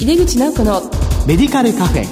[0.00, 0.80] 井出口直子の
[1.26, 2.04] メディカルカフェ。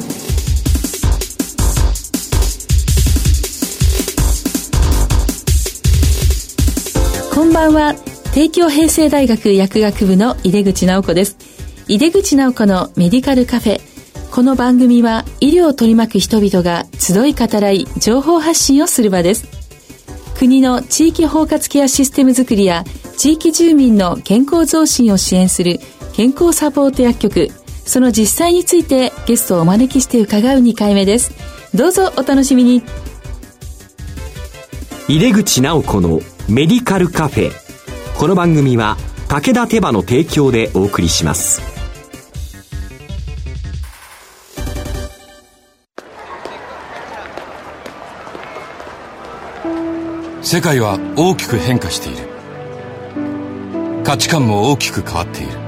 [7.34, 7.94] こんばんは。
[8.34, 11.38] 帝京平成大学薬学部の井出口直子です。
[11.88, 13.80] 井出口直子のメディカルカフェ。
[14.30, 19.46] この番組は医療を取り巻く人々が集い語らい情報発信をする場です。
[20.38, 22.84] 国の地域包括ケアシステムづくりや
[23.16, 25.80] 地域住民の健康増進を支援する
[26.12, 27.48] 健康サポート薬局
[27.88, 31.32] その実際についてゲストをお招きして伺う2回目です。
[31.74, 32.82] どうぞお楽しみに。
[35.08, 36.20] 入れ口直子の
[36.50, 37.50] メディカルカフェ。
[38.18, 41.62] この番組は武田手羽の提供でお送りします。
[50.42, 52.18] 世界は大きく変化している。
[54.04, 55.67] 価値観も大きく変わっている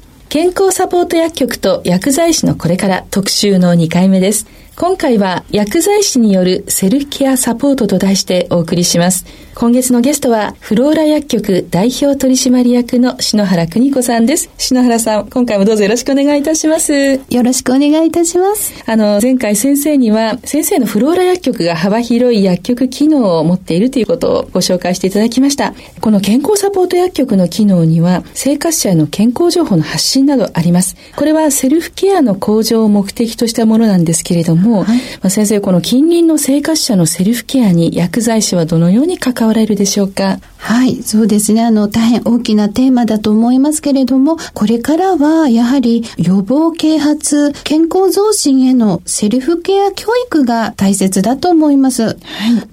[0.31, 4.47] 健康サポート薬局と薬剤師のこれから特集の2回目です。
[4.77, 9.25] 今回は薬剤師によるセルフケアサポートと題してお送りします。
[9.53, 14.49] 今月のゲストはフローラ薬局代表取締役の篠原邦子さんです。
[14.57, 16.93] 篠原さん今回もどうぞよろしくお願いいたします。
[16.93, 18.73] よろしくお願いいたします。
[18.87, 25.73] あの前回先生には先生のフローラ薬局が幅広い薬局機能を持っているということをご紹介していただきました。
[25.99, 30.95] この健康サポート薬局の機能には生活者への健康情報の発信などあります。
[31.15, 40.39] これはセルフケアの向上を目的としたものなんですけれども、はい、まあ、先生この近隣の生活者のセルフケアに薬剤師はどのように関われるでしょうか？
[40.57, 41.63] はい、そうですね。
[41.63, 52.03] あの、大変大きなテーマだと思いますけれども、これからはやはり予防啓発、健康増進へのセルフケア教育が大切だと思います。
[52.03, 52.15] はい、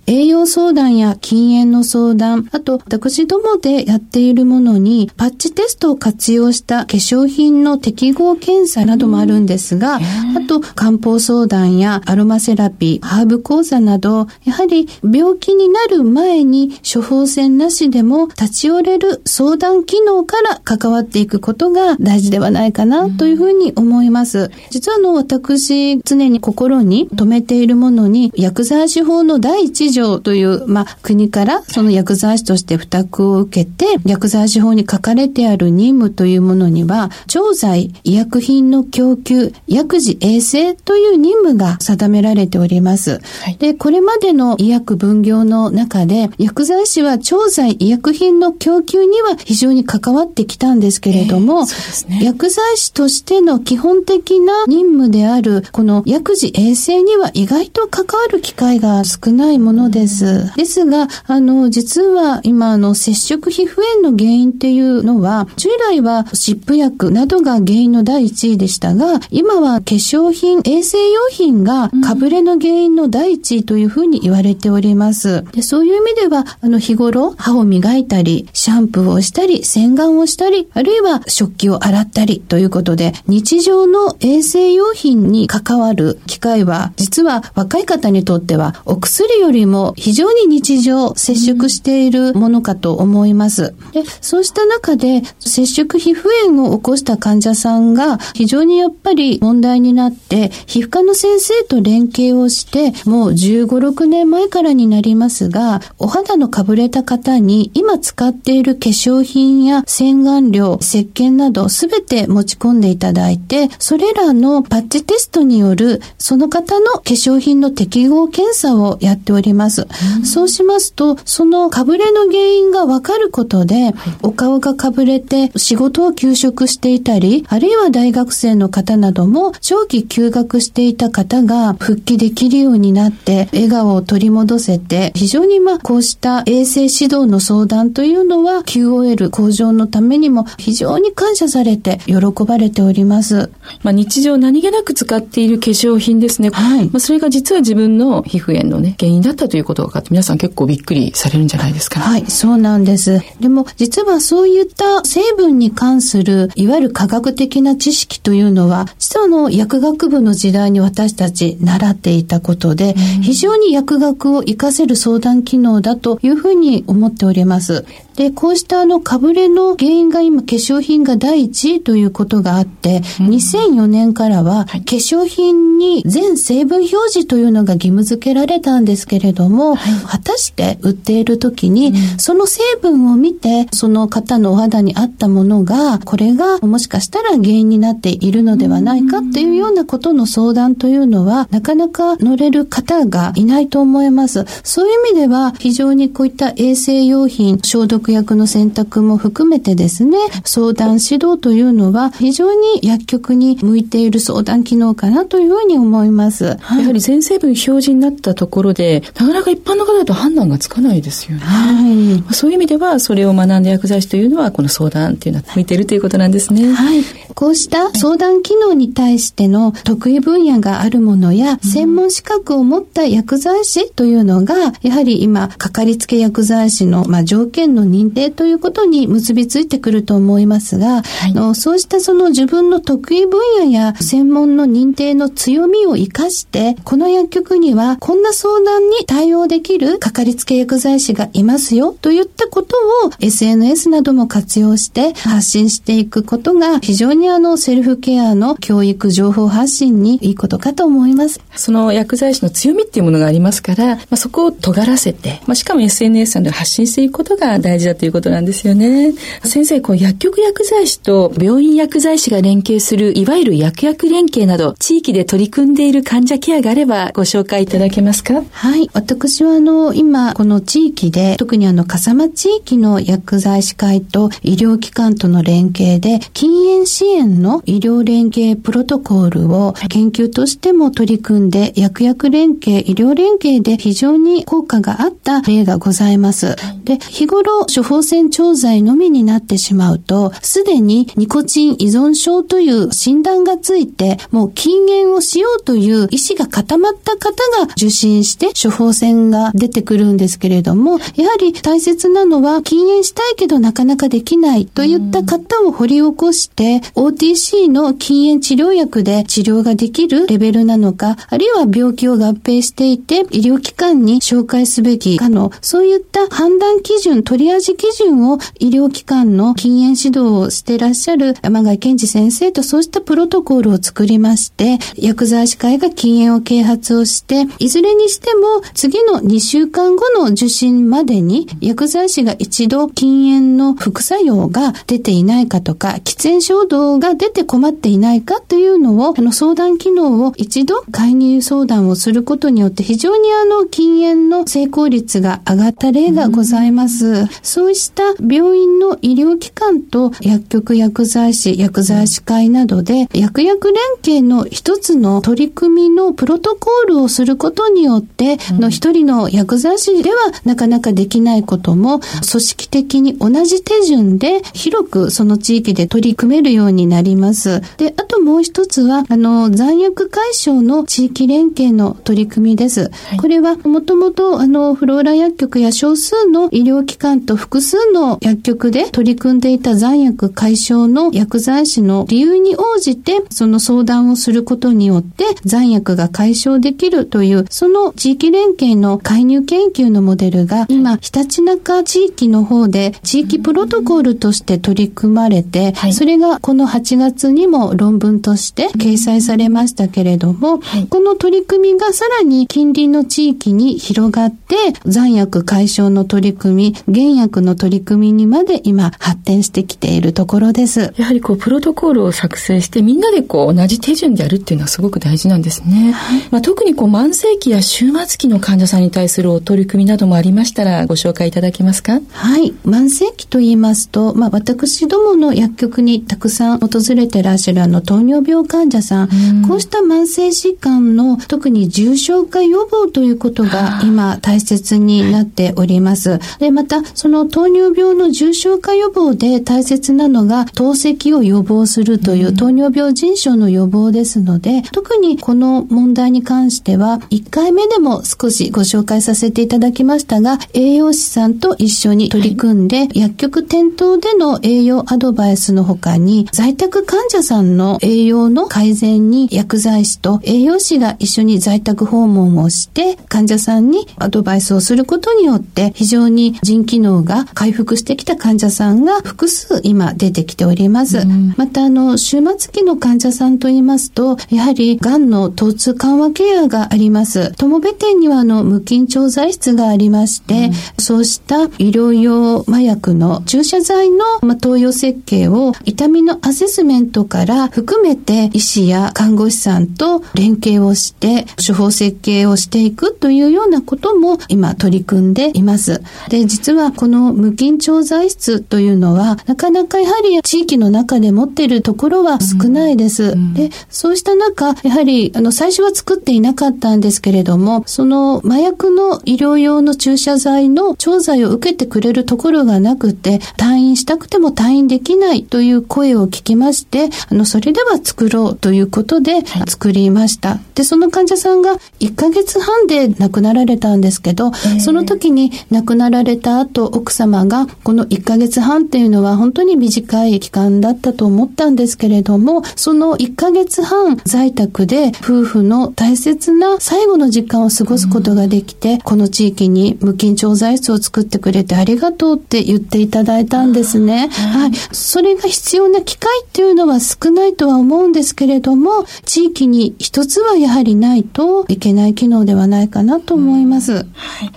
[0.06, 10.00] 栄養相談や禁煙の相談、あと私どもでやっているものにパッチテストを活用した化粧品の適合検査などもあるんですが、あ
[10.46, 24.50] と漢方相談やアロマセラピー、ハーブ講座など、やはり病気になる前に処方箋なししでも立ち寄れる相談機能から関わっていくことが大事ではないかなというふうに思います。
[24.70, 43.20] 実はあの私常に心に留めているものに薬剤師法の第一条という、まあ、国からその薬剤師として付託を受けて薬剤師法に書かれてある任務というものには調剤、医薬品の供給、薬事衛生という任務が定められております。
[43.42, 60.54] はい、で、これまでの医薬分業の中で薬剤師は調剤医薬品の供給には非常に関わってきたんですけれども、えーね、薬剤師としての基本的な任務である、この薬事衛生には意外と関わる機会が少ないものです。
[60.56, 75.44] ですが、あの、実は今、あの、接触皮膚炎の原因っていうのは、従来は湿布薬などが原因の第一位でしたが、今は化粧品、衛生用品がかぶれの原因の第一位というふうに言われております。
[75.52, 93.74] でそういう意味では、あの、日頃、歯を磨いたり、シャンプーをしたり、洗顔をしたり、あるいは食器を洗ったりということで、日常の衛生用品に関わる機会は、実は若い方にとっては、お薬よりも非常に日常接触しているものかと思います。
[93.92, 119.86] で、そうした中で、接触皮膚炎を起こした患者さんが非常にやっぱり問題になって、皮膚科の先生と連携をして、もう15、6年前からになりますが、お肌のかぶれた方に今使っている化粧品や洗顔料、石鹸などすべて持ち込んでいただいて、それらのパッチテストによるその方の化粧品の適合検査をやっております。
[120.18, 143.52] うん、そうしますと、そのかぶれの原因がわかることで、お顔がかぶれて仕事を休職していたり、あるいは大学生の方なども長期休学していた方が復帰できるようになって、笑顔を取り戻せて、非常にまあこうしした衛生指導の相談というのは QOL 向上のためにも非常に感謝されて喜ばれております。
[143.84, 146.50] まあ、日常何気なく使っている化粧品ですね。
[146.50, 146.86] はい。
[146.86, 152.06] まあ、それが実は自分の皮膚炎のね、原因だったということが分かって皆さん結構びっくりされるんじゃないですかね。
[152.06, 153.20] はい、そうなんです。
[153.38, 167.84] でも実はそういった成分に関するいわゆる科学的な知識というのは実はあの薬学部の時代に私たち習っていたことで、非常に薬学を活かせる相談機能だとというふうに思っております。
[168.18, 194.44] で、こうしたあの、かぶれの原因が今、化粧品が第一位ということがあって、うん、2004年からは、化粧品に全成分表示というのが義務付けられたんですけれども、はい、果たして売っている時に、うん、その成分を見て、その方のお肌に合ったものが、これがもしかしたら原因になっているのではないかっていうようなことの相談というのは、なかなか乗れる方がいないと思います。
[194.64, 206.56] そういう意味では、非常にこういった衛生用品、消毒薬の選択も含めてですね、相談指導というのは非常に薬局に向いている相談機能かなというふうに思います。
[206.60, 211.42] はい、やはり全成分表示になったところで、なかなか一般の方だと判断がつかないですよね。
[211.44, 216.72] はい、そういう意味では、それを学んだ薬剤師というのは、この相談っていうのは向いているということなんですね。
[216.72, 217.02] はい。
[217.34, 251.40] こうした相談機能に対しての得意分野があるものや、専門資格を持った薬剤師というのが、やはり今、かかりつけ薬剤師の、まあ、条件の認定ということに結びついてくると思いますが、はい、のそうしたその自分の得意分野や専門の認定の強みを活かして、この薬局にはこんな相談に対応できるかかりつけ薬剤師がいますよといったことを SNS なども活用して発信していくことが非常にあのセルフケアの教育情報発信にいいことかと思います。
[251.54, 259.12] その薬剤師の強みっていうものがありますから、まあ、そこを尖らせて、まあ、しかも SNS などで発信していくことが大事だということなんですよね。
[259.44, 268.42] 先生、こう薬局薬剤師と病院薬剤師が連携する、いわゆる薬薬連携など、地域で取り組んでいる患者ケアがあればご紹介いただけますか？
[268.50, 268.88] はい。
[268.92, 286.56] 私はあの、今、この地域で、特にあの、笠間地域の薬剤師会と医療機関との連携で、禁煙支援の医療連携プロトコールを研究としても取り組んで、薬薬連携、医療連携で非常に効果があった例がございます。
[286.84, 347.26] で、日頃処方箋調剤のみになってしまうと、すでにニコチン依存症という診断がついて、もう禁煙をしようという意思が固まった方が受診して処方箋が出てくるんですけれども、やはり大切なのは禁煙したいけどなかなかできないといった方を掘り起こして、OTC の禁煙治療薬で治療ができるレベルなのか、あるいは病気を合併していて医療機関に紹介すべきかの、そういった判断基準、取り味基準を医療機関の禁煙指導をしてらっしゃる山貝健二先生とそうしたプロトコルを作りまして、薬剤師会が禁煙を啓発をして、いずれにしても次の2週間後の受診までに薬剤師が一度禁煙の副作用が出ていないかとか、喫煙衝動が出て困っていないかというのを、あの相談機能を一度介入相談をすることによって非常にあの禁煙の成功率が上がった例がございます。
[347.48, 367.62] そうした病院の医療機関と薬局薬剤師、薬剤師会などで薬薬連携の一つの取り組みのプロトコールをすることによって、の一人の薬剤師ではなかなかできないことも組織的に同じ手順で広くその地域で取り組めるようになります。
[367.78, 372.90] で、あともう一つは、あの、残薬解消の地域連携の取り組みです。
[373.08, 410.92] はい、これはもともとあの、フローラ薬局や少数の医療機関と複数の薬局で取り組んでいた残薬解消の薬剤師の理由に応じて、その相談をすることによって残薬が解消できるという、その地域連携の介入研究のモデルが今、ひたちなか地域の方で地域プロトコールとして取り組まれて、はい、それがこの8月にも論文として掲載されましたけれども、はい、この取り組みがさらに近隣の地域に広がって、残薬解消の取り組み、原学の取り組みにまで今発展してきているところです。
[410.96, 415.92] やはりこう、プロトコールを作成してみんなでこう、同じ手順でやるっていうのはすごく大事なんですね。
[415.92, 422.00] はい、まあ、特にこう、慢性期や終末期の患者さんに対するお取り組みなどもありましたらご紹介いただけますか？
[422.12, 422.54] はい。
[422.64, 436.18] 慢性期と言いますと、まあ、私どもの薬局にたくさん訪れてらっしゃるあの、糖尿病患者さん、んこうした慢性疾患の特に重症化予防ということが今大切になっております。
[436.38, 470.98] で、また、その糖尿病の重症化予防で大切なのが透析を予防するという糖尿病腎症の予防ですので、特にこの問題に関しては、1回目でも少しご紹介させていただきましたが、栄養士さんと一緒に取り組んで、はい、薬局店頭での栄養アドバイスの他に、在宅患者さんの栄養の改善に薬剤師と栄養士が一緒に在宅訪問をして、患者さんにアドバイスをすることによって、非常に腎機能が回復してきた患者さんが複数今出てきております。
[470.98, 477.32] うん、また、あの、終末期の患者さんといいますと、やはり、癌の疼痛緩和ケアがあります。
[477.36, 495.82] 友部店には、あの、無菌調剤室がありまして、うん、そうした医療用麻薬の注射剤の、ま投与設計を痛みのアセスメントから含めて医師や看護師さんと連携をして処方設計をしていくというようなことも今取り組んでいます。
[496.08, 503.04] で、実はこの無菌調剤室というのはなかなかやはり地域の中で持っているところは少ないです。
[503.04, 520.38] うん、で、そうした中、やはりあの最初は作っていなかったんですけれども、その麻薬の医療用の注射剤の調剤を受けてくれるところがなくて、退院したくても退院できないという声を聞きまして、あの、それでは作ろうということで作りました。
[520.54, 544.08] で、その患者さんが1ヶ月半で亡くなられたんですけど、その時に亡くなられた後、奥様がこの1ヶ月半っていうのは本当に短い期間だったと思ったんですけれども、その1ヶ月半在宅で夫婦の大切な最後の時間を過ごすことができて、この地域に無菌調剤室を作ってくれてありがとうって言っていただいたんですね。
[544.08, 544.54] はい。
[544.72, 553.72] それが必要な機会っていうのは少ないとは思うんですけれども、地域に一つはやはりないといけない機能ではないかなと思います。
[553.74, 553.84] はい。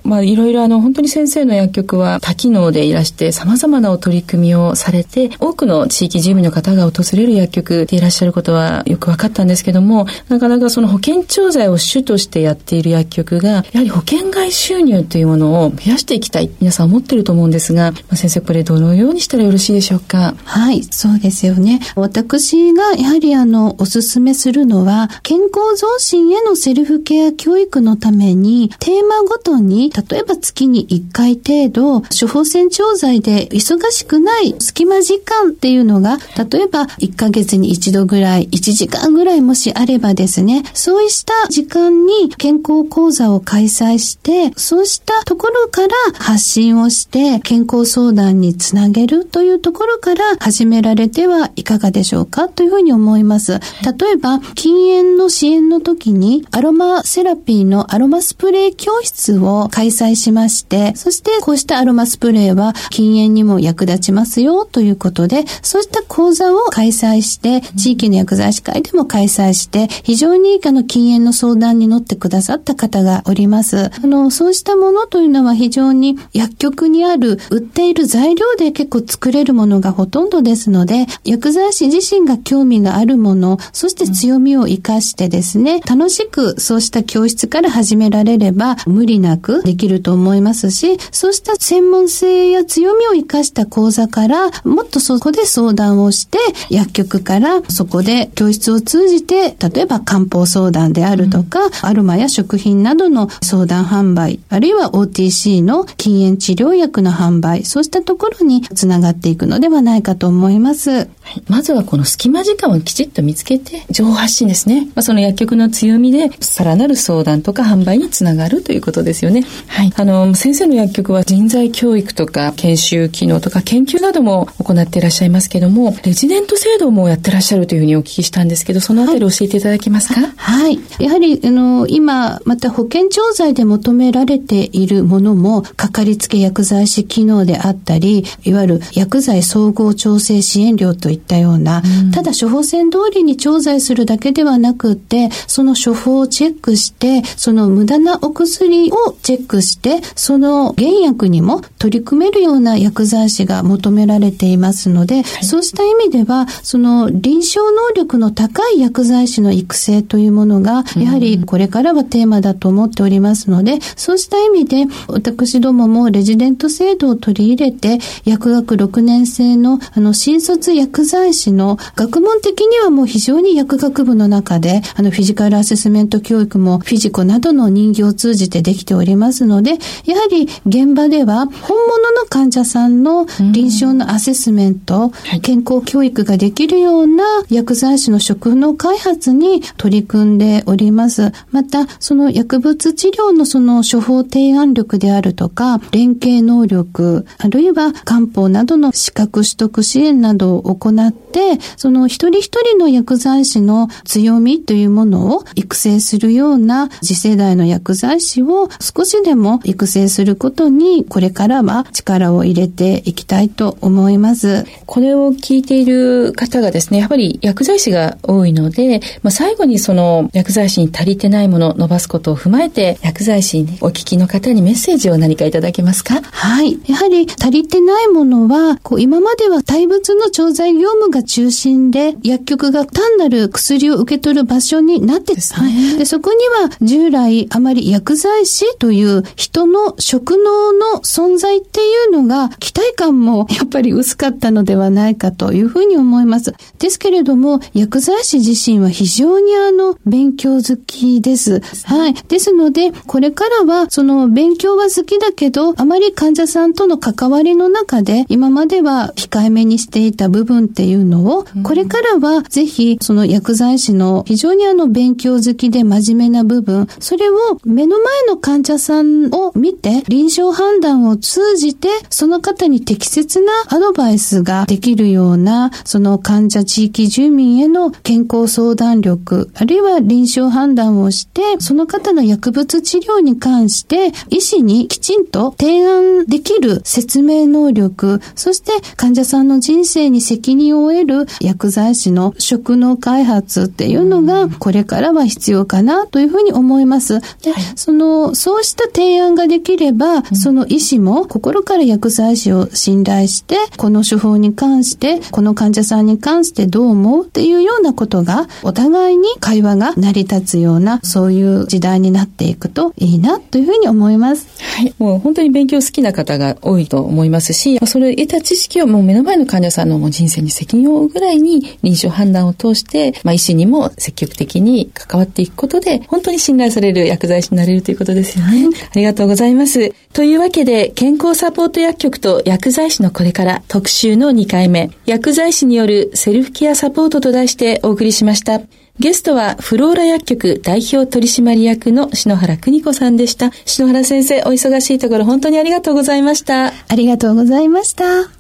[0.04, 20.36] まあ、いろいろあの、本当に先生の薬局は多機能でいらして様々なお取り組みをされて、多くの地域住民の方が訪れる薬局でいらっしゃることはよく分かったんですけども、なかなかその保険調剤を主としてやっている薬局が、やはり保険外収入というものを増やしていきたい、皆さん思ってると思うんですが、まあ、先生これどのようにしたらよろしいでしょうか？
[20.46, 21.82] はい、そうですよね。
[21.96, 36.20] 私がやはりあの、おすすめするのは、健康増進へのセルフケア教育のために、テーマごとに、例えば月に1回程度、処方箋調剤で忙しくない隙間時間っていうのが、
[36.52, 53.54] 例えば1ヶ月に1度ぐらい、1時間ぐらいもしあればですね、そうした時間に健康講座を開催して、そうしたところから発信をして健康相談につなげるというところから始められてはいかがでしょうかというふうに思います。
[53.54, 73.86] 例えば、禁煙の支援の時にアロマセラピーのアロマスプレー教室を開催しまして、そしてこうしたアロマスプレーは禁煙にも役立ちますよということで、そうした講座を開催して、地域の薬剤師会でも開催して、非常にあの禁煙の相談に乗ってくださった方がおります。
[73.86, 96.38] あの、そうしたものというのは非常に薬局にある売っている材料で結構作れるものがほとんどですので、薬剤師自身が興味があるもの、そして強みを活かしてですね、楽しくそうした教室から始められれば無理なくできると思いますし、そうした専門性や強みを活かした講座から、もっとそこで相談をして、
[96.70, 110.92] 薬局からそこで教室を通じて、例えば漢方相談であるとか、うん、アロマや食品などの相談販売、あるいは OTC の禁煙治療薬の販売、そうしたところにつながっていくのではないかと思います。
[110.92, 111.06] は
[111.36, 114.86] い、まずはこの隙間時間をきちっと見つけて、情報発信ですね。
[114.96, 119.46] まあ、その薬局の強みで、さらなる相談とか販売につながるということですよね。
[119.68, 119.94] はい。
[119.96, 130.80] あの、先生の薬局は人材教育とか研修機能とか研究なども行っていらっしゃいますけども、レジデント制度もやってらっしゃるというふうにお聞きしたんですけど、そのあたり教えていただけますか、はい、はい。
[131.00, 179.72] やはり、あの、今、また保険調剤で求められているものも、かかりつけ薬剤師機能であったり、いわゆる薬剤総合調整支援料といったような、うん、ただ処方箋通りに調剤するだけではなくて、その処方をチェックして、その無駄なお薬をチェックして、その原薬にも取り組めるような薬剤師が求められていますので、はい、そうした意味では、その臨床能力の高い薬剤師の育成というものが、やはりこれからはテーマだと思っておりますので、そうした意味で、私どももレジデント制度を取り入れて、薬学6年生のあの新卒薬剤師の学問的にはもう非常に薬学部の中で、あのフィジカルアセスメント教育もフィジコなどの人形を通じてできておりますので、
[180.06, 191.32] やはり現場では本物の患者さんの臨床のアセスメント、健康教育ができるような薬剤師の職能開発に取り組んでおります。
[191.52, 214.66] また、その薬物治療のその処方提案力であるとか、連携能力、あるいは漢方などの資格取得支援などを行って、その一人一人の薬剤師の強みというものを育成するような次世代の薬剤師を少しでも育成することに、これからは力を入れていきたいと思います。
[214.86, 226.22] これを聞いている方がですね、やっぱり薬剤師が多いので、まあ、最後にその薬剤師に足りてないものを伸ばすことを踏まえて、薬剤師にお聞きの方にメッセージを何かいただけますか？
[226.22, 226.80] はい。
[226.88, 235.70] やはり足りてないものは、こう今までは対物の調剤業務が中心で、薬局が単なる薬を受け取る場所になってですね。
[235.70, 246.54] はい、でそこには従来あまり薬剤師という人の職能の存在っていうのが期待感もやっぱり薄かったのではないかというふうに思います。
[246.80, 251.62] ですけれども、薬剤師自身は非常にあの、勉強好きです。
[251.86, 252.14] はい。
[252.14, 297.20] ですので、これからは、その勉強は好きだけど、あまり患者さんとの関わりの中で、今までは控えめにしていた部分っていうのを、これからはぜひ、その薬剤師の非常にあの、勉強好きで真面目な部分、それを目の前の患者さんを見て、臨床判断を通じて、その方に適切なアドバイスができるような、その患者地域住民への健康相談力、あるいは臨床判断をして、その方の薬物治療に関して、医師にきちんと提案できる説明能力、そして患者さんの人生に責任を得る薬剤師の職能開発っていうのが、これからは必要かなというふうに思います。
[297.20, 314.48] で、その、そうした提案ができれば、その医師も心から薬剤師を信頼して、この処方に関して、この患者さんに関してどう思うっていうようなことが、お互いに会話が成り立つような、そういう時代になっていくといいなというふうに思います。
[314.78, 314.94] はい。
[314.98, 328.68] もう本当に勉強好きな方が多いと思いますし、それを得た知識をもう目の前の患者さんの人生に責任を負うぐらいに臨床判断を通して、まあ医師にも積極的に関わっていくことで、本当に信頼される薬剤師になれるということですよね。
[328.92, 329.94] ありがとうございます。
[330.14, 338.62] というわけで、健康サポート薬局と薬剤師のこれから特集の2回目、薬剤師によるセルフケアサポートと題してお送りしました。
[338.98, 343.52] ゲストはフローラ薬局代表取締役の篠原邦子さんでした。
[343.66, 346.68] 篠原先生、お忙しいところ本当にありがとうございました。
[346.68, 348.32] ありがとうございました。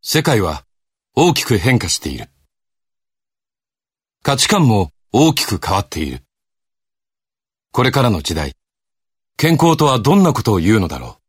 [0.00, 0.62] 世界は
[1.16, 2.28] 大きく変化している。
[4.22, 6.22] 価値観も大きく変わっている。
[7.72, 8.52] これからの時代、
[9.36, 11.20] 健康とはどんなことを言うのだろう。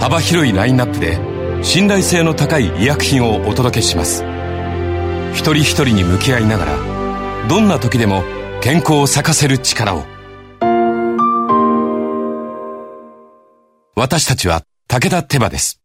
[0.00, 1.18] 幅広いラインナップで
[1.64, 4.24] 信頼性の高い医薬品をお届けします。
[5.32, 8.22] 一人一人に向き合いながらどんな時でも
[8.60, 10.04] 健康を咲かせる力を。
[13.94, 15.80] 私たちは武田手羽です。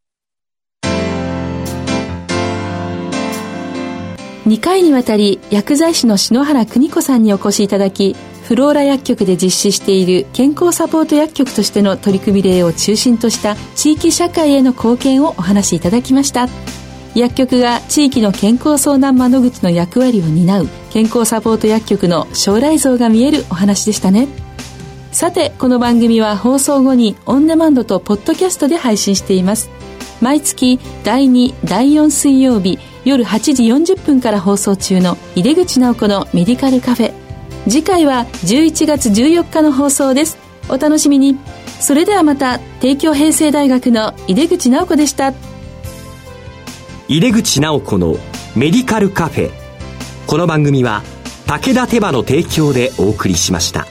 [4.48, 8.16] 2回にわたり薬剤師の篠原邦子さんにお越しいただき
[8.48, 16.48] フローラ薬局で実施している健康サポート薬局としての取り組み例を中心とした地域社会への貢献をお話しいただきました。
[17.14, 24.30] 薬局が地域の健康相談窓口の役割を担う健康サポート薬局の将来像が見えるお話でしたね。
[25.12, 29.70] さてこの番組は放送後にオンデマンドとポッドキャストで配信しています。
[30.22, 37.27] 毎月第2第4水曜日夜8時40分から放送中の井出口直子のメディカルカフェ。
[37.70, 40.38] 次回は11月14日の放送です。
[40.70, 41.38] お楽しみに。
[41.82, 45.34] それではまた帝京平成大学の井出口直子でした。
[47.10, 48.16] 井出口直子の
[48.56, 49.52] メディカルカフェ。
[50.28, 51.04] この番組は
[51.46, 53.86] 武田手羽の提供でお送りしました。